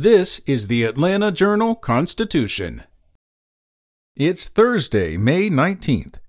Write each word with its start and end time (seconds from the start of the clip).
This 0.00 0.40
is 0.46 0.68
the 0.68 0.84
Atlanta 0.84 1.32
Journal 1.32 1.74
Constitution. 1.74 2.84
It's 4.14 4.48
Thursday, 4.48 5.16
May 5.16 5.50
19th. 5.50 6.20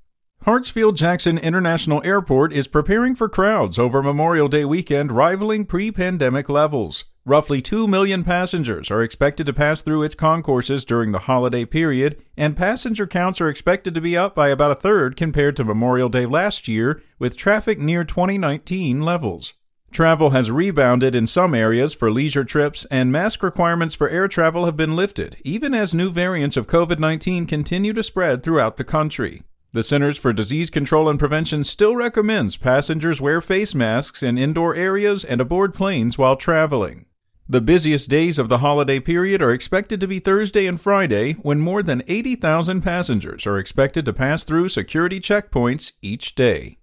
Hartsfield 0.43 0.95
Jackson 0.95 1.37
International 1.37 2.01
Airport 2.03 2.51
is 2.51 2.67
preparing 2.67 3.13
for 3.13 3.29
crowds 3.29 3.77
over 3.77 4.01
Memorial 4.01 4.47
Day 4.47 4.65
weekend 4.65 5.11
rivaling 5.11 5.65
pre 5.67 5.91
pandemic 5.91 6.49
levels. 6.49 7.05
Roughly 7.25 7.61
2 7.61 7.87
million 7.87 8.23
passengers 8.23 8.89
are 8.89 9.03
expected 9.03 9.45
to 9.45 9.53
pass 9.53 9.83
through 9.83 10.01
its 10.01 10.15
concourses 10.15 10.83
during 10.83 11.11
the 11.11 11.19
holiday 11.29 11.63
period, 11.63 12.19
and 12.35 12.57
passenger 12.57 13.05
counts 13.05 13.39
are 13.39 13.49
expected 13.49 13.93
to 13.93 14.01
be 14.01 14.17
up 14.17 14.33
by 14.33 14.49
about 14.49 14.71
a 14.71 14.81
third 14.81 15.15
compared 15.15 15.55
to 15.57 15.63
Memorial 15.63 16.09
Day 16.09 16.25
last 16.25 16.67
year, 16.67 17.03
with 17.19 17.37
traffic 17.37 17.77
near 17.77 18.03
2019 18.03 19.03
levels. 19.03 19.53
Travel 19.91 20.29
has 20.29 20.51
rebounded 20.51 21.15
in 21.15 21.25
some 21.25 21.55
areas 21.55 21.93
for 21.93 22.11
leisure 22.11 22.43
trips, 22.43 22.85
and 22.91 23.11
mask 23.11 23.41
requirements 23.41 23.95
for 23.95 24.09
air 24.09 24.27
travel 24.27 24.65
have 24.65 24.77
been 24.77 24.95
lifted, 24.95 25.37
even 25.43 25.73
as 25.73 25.93
new 25.93 26.11
variants 26.11 26.55
of 26.55 26.67
COVID 26.67 26.99
19 26.99 27.45
continue 27.47 27.93
to 27.93 28.03
spread 28.03 28.43
throughout 28.43 28.77
the 28.77 28.83
country. 28.83 29.43
The 29.71 29.83
Centers 29.83 30.17
for 30.17 30.33
Disease 30.33 30.71
Control 30.71 31.07
and 31.09 31.19
Prevention 31.19 31.63
still 31.63 31.95
recommends 31.95 32.57
passengers 32.57 33.21
wear 33.21 33.39
face 33.39 33.75
masks 33.75 34.23
in 34.23 34.37
indoor 34.37 34.73
areas 34.73 35.23
and 35.23 35.39
aboard 35.39 35.75
planes 35.75 36.17
while 36.17 36.35
traveling. 36.35 37.05
The 37.47 37.61
busiest 37.61 38.09
days 38.09 38.39
of 38.39 38.49
the 38.49 38.59
holiday 38.59 38.99
period 38.99 39.43
are 39.43 39.51
expected 39.51 39.99
to 40.01 40.07
be 40.07 40.19
Thursday 40.19 40.65
and 40.65 40.81
Friday, 40.81 41.33
when 41.33 41.59
more 41.59 41.83
than 41.83 42.03
80,000 42.07 42.81
passengers 42.81 43.45
are 43.45 43.59
expected 43.59 44.05
to 44.05 44.13
pass 44.13 44.43
through 44.43 44.69
security 44.69 45.19
checkpoints 45.19 45.91
each 46.01 46.33
day. 46.33 46.78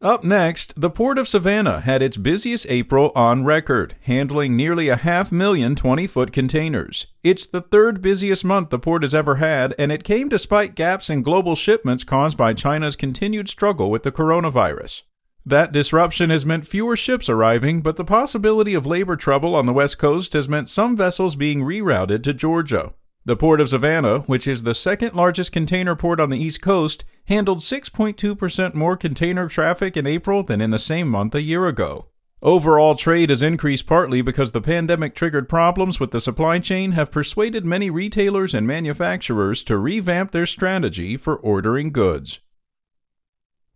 Up 0.00 0.22
next, 0.22 0.80
the 0.80 0.90
Port 0.90 1.18
of 1.18 1.26
Savannah 1.26 1.80
had 1.80 2.02
its 2.02 2.16
busiest 2.16 2.66
April 2.68 3.10
on 3.16 3.44
record, 3.44 3.96
handling 4.02 4.54
nearly 4.54 4.88
a 4.88 4.94
half 4.94 5.32
million 5.32 5.74
20 5.74 6.06
foot 6.06 6.32
containers. 6.32 7.08
It's 7.24 7.48
the 7.48 7.62
third 7.62 8.00
busiest 8.00 8.44
month 8.44 8.70
the 8.70 8.78
port 8.78 9.02
has 9.02 9.12
ever 9.12 9.36
had, 9.36 9.74
and 9.76 9.90
it 9.90 10.04
came 10.04 10.28
despite 10.28 10.76
gaps 10.76 11.10
in 11.10 11.22
global 11.22 11.56
shipments 11.56 12.04
caused 12.04 12.36
by 12.36 12.54
China's 12.54 12.94
continued 12.94 13.48
struggle 13.48 13.90
with 13.90 14.04
the 14.04 14.12
coronavirus. 14.12 15.02
That 15.44 15.72
disruption 15.72 16.30
has 16.30 16.46
meant 16.46 16.68
fewer 16.68 16.96
ships 16.96 17.28
arriving, 17.28 17.80
but 17.80 17.96
the 17.96 18.04
possibility 18.04 18.74
of 18.74 18.86
labor 18.86 19.16
trouble 19.16 19.56
on 19.56 19.66
the 19.66 19.72
West 19.72 19.98
Coast 19.98 20.32
has 20.34 20.48
meant 20.48 20.68
some 20.68 20.96
vessels 20.96 21.34
being 21.34 21.62
rerouted 21.62 22.22
to 22.22 22.32
Georgia. 22.32 22.94
The 23.24 23.36
Port 23.36 23.60
of 23.60 23.68
Savannah, 23.68 24.20
which 24.20 24.46
is 24.46 24.62
the 24.62 24.76
second 24.76 25.14
largest 25.14 25.50
container 25.50 25.96
port 25.96 26.20
on 26.20 26.30
the 26.30 26.38
East 26.38 26.62
Coast, 26.62 27.04
handled 27.28 27.58
6.2% 27.58 28.74
more 28.74 28.96
container 28.96 29.48
traffic 29.48 29.96
in 29.96 30.06
April 30.06 30.42
than 30.42 30.62
in 30.62 30.70
the 30.70 30.78
same 30.78 31.08
month 31.08 31.34
a 31.34 31.42
year 31.42 31.66
ago. 31.66 32.06
Overall 32.40 32.94
trade 32.94 33.28
has 33.28 33.42
increased 33.42 33.86
partly 33.86 34.22
because 34.22 34.52
the 34.52 34.62
pandemic 34.62 35.14
triggered 35.14 35.48
problems 35.48 36.00
with 36.00 36.10
the 36.10 36.22
supply 36.22 36.58
chain 36.58 36.92
have 36.92 37.10
persuaded 37.10 37.66
many 37.66 37.90
retailers 37.90 38.54
and 38.54 38.66
manufacturers 38.66 39.62
to 39.64 39.76
revamp 39.76 40.30
their 40.30 40.46
strategy 40.46 41.16
for 41.18 41.36
ordering 41.36 41.92
goods. 41.92 42.40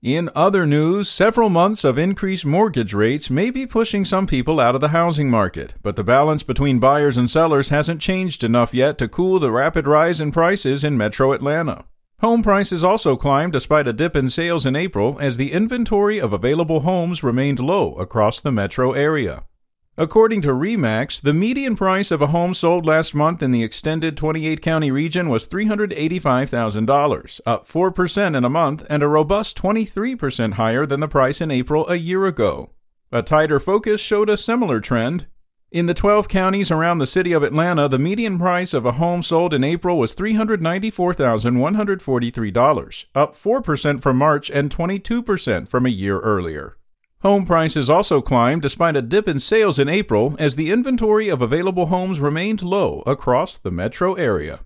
In 0.00 0.30
other 0.34 0.67
news, 0.67 1.08
several 1.08 1.48
months 1.50 1.84
of 1.84 1.98
increased 1.98 2.47
mortgage 2.47 2.95
rates 2.95 3.30
may 3.30 3.50
be 3.50 3.67
pushing 3.67 4.05
some 4.05 4.27
people 4.27 4.61
out 4.61 4.75
of 4.75 4.80
the 4.80 4.89
housing 4.89 5.28
market, 5.28 5.75
but 5.83 5.97
the 5.97 6.03
balance 6.03 6.42
between 6.42 6.80
buyers 6.80 7.17
and 7.19 7.30
sellers 7.30 7.69
hasn't 7.69 8.00
changed 8.00 8.42
enough 8.42 8.73
yet 8.73 8.97
to 8.98 9.08
cool 9.08 9.39
the 9.39 9.53
rapid 9.53 9.86
rise 9.86 10.20
in 10.20 10.33
prices 10.33 10.83
in 10.83 10.97
metro 10.97 11.33
Atlanta. 11.33 11.84
Home 12.22 12.42
prices 12.44 12.84
also 12.84 13.16
climbed 13.16 13.52
despite 13.52 13.88
a 13.88 13.92
dip 13.92 14.14
in 14.14 14.30
sales 14.30 14.64
in 14.64 14.76
April 14.76 15.18
as 15.18 15.36
the 15.36 15.50
inventory 15.50 16.20
of 16.20 16.32
available 16.32 16.80
homes 16.80 17.24
remained 17.24 17.58
low 17.58 17.94
across 17.94 18.40
the 18.40 18.52
metro 18.52 18.92
area. 18.92 19.42
According 19.98 20.42
to 20.42 20.50
REMAX, 20.50 21.20
the 21.20 21.34
median 21.34 21.74
price 21.74 22.12
of 22.12 22.22
a 22.22 22.28
home 22.28 22.54
sold 22.54 22.86
last 22.86 23.12
month 23.12 23.42
in 23.42 23.50
the 23.50 23.64
extended 23.64 24.16
28 24.16 24.62
county 24.62 24.92
region 24.92 25.30
was 25.30 25.48
$385,000, 25.48 27.40
up 27.44 27.66
4% 27.66 28.36
in 28.36 28.44
a 28.44 28.48
month 28.48 28.86
and 28.88 29.02
a 29.02 29.08
robust 29.08 29.58
23% 29.58 30.52
higher 30.52 30.86
than 30.86 31.00
the 31.00 31.08
price 31.08 31.40
in 31.40 31.50
April 31.50 31.88
a 31.88 31.96
year 31.96 32.24
ago. 32.24 32.70
A 33.11 33.22
tighter 33.22 33.58
focus 33.58 34.00
showed 34.00 34.30
a 34.30 34.36
similar 34.36 34.80
trend. 34.80 35.27
In 35.72 35.86
the 35.86 35.94
12 35.94 36.28
counties 36.28 36.70
around 36.70 36.98
the 36.98 37.06
city 37.06 37.33
of 37.33 37.42
Atlanta, 37.42 37.88
the 37.88 37.98
median 37.98 38.38
price 38.38 38.74
of 38.74 38.84
a 38.84 38.92
home 38.92 39.22
sold 39.22 39.55
in 39.55 39.64
April 39.64 39.96
was 39.96 40.14
$394,143, 40.14 43.05
up 43.14 43.34
4% 43.34 44.02
from 44.02 44.18
March 44.18 44.50
and 44.50 44.70
22% 44.70 45.66
from 45.66 45.86
a 45.86 45.88
year 45.88 46.20
earlier. 46.20 46.77
Home 47.22 47.46
prices 47.46 47.88
also 47.88 48.20
climbed 48.20 48.61
despite 48.61 48.96
a 48.96 49.02
dip 49.02 49.27
in 49.27 49.40
sales 49.40 49.78
in 49.78 49.88
April 49.88 50.36
as 50.38 50.56
the 50.56 50.70
inventory 50.70 51.30
of 51.30 51.40
available 51.40 51.86
homes 51.86 52.20
remained 52.20 52.61
low 52.61 53.02
across 53.06 53.56
the 53.56 53.70
metro 53.70 54.12
area. 54.12 54.61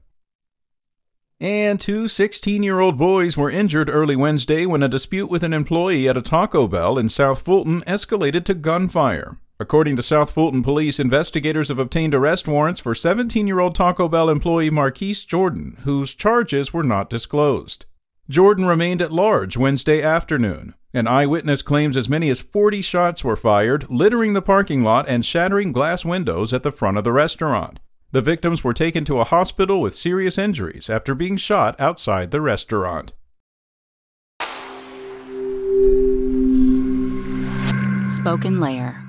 And 1.39 1.78
two 1.78 2.09
16 2.09 2.65
year 2.65 2.81
old 2.81 2.99
boys 2.99 3.37
were 3.37 3.49
injured 3.49 3.89
early 3.89 4.16
Wednesday 4.16 4.66
when 4.66 4.83
a 4.83 4.89
dispute 4.89 5.31
with 5.31 5.45
an 5.45 5.53
employee 5.53 6.09
at 6.09 6.16
a 6.16 6.22
Taco 6.22 6.66
Bell 6.66 6.99
in 6.99 7.09
South 7.09 7.43
Fulton 7.43 7.83
escalated 7.83 8.45
to 8.47 8.55
gunfire. 8.55 9.39
According 9.59 9.97
to 9.97 10.03
South 10.03 10.33
Fulton 10.33 10.62
police, 10.62 11.00
investigators 11.00 11.69
have 11.69 11.78
obtained 11.78 12.15
arrest 12.15 12.47
warrants 12.47 12.78
for 12.78 12.94
17 12.94 13.47
year 13.47 13.59
old 13.59 13.75
Taco 13.75 14.06
Bell 14.06 14.28
employee 14.28 14.69
Marquise 14.69 15.25
Jordan, 15.25 15.78
whose 15.84 16.15
charges 16.15 16.75
were 16.75 16.83
not 16.83 17.09
disclosed. 17.09 17.87
Jordan 18.28 18.66
remained 18.66 19.00
at 19.00 19.12
large 19.12 19.56
Wednesday 19.56 20.03
afternoon. 20.03 20.75
An 20.93 21.06
eyewitness 21.06 21.62
claims 21.62 21.97
as 21.97 22.09
many 22.09 22.28
as 22.28 22.41
40 22.41 22.83
shots 22.83 23.25
were 23.25 23.37
fired, 23.37 23.89
littering 23.89 24.34
the 24.34 24.43
parking 24.43 24.83
lot 24.83 25.09
and 25.09 25.25
shattering 25.25 25.72
glass 25.72 26.05
windows 26.05 26.53
at 26.53 26.62
the 26.62 26.72
front 26.72 26.99
of 26.99 27.05
the 27.05 27.12
restaurant. 27.12 27.81
The 28.12 28.22
victims 28.22 28.62
were 28.62 28.75
taken 28.75 29.05
to 29.06 29.21
a 29.21 29.25
hospital 29.25 29.81
with 29.81 29.95
serious 29.95 30.37
injuries 30.37 30.91
after 30.91 31.15
being 31.15 31.37
shot 31.37 31.81
outside 31.81 32.31
the 32.31 32.41
restaurant. 32.41 33.12
Spoken 38.05 38.61
Layer 38.61 39.06